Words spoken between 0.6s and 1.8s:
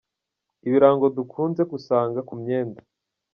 Ibirango dukunze